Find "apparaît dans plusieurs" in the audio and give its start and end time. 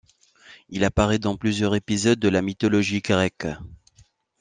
0.83-1.75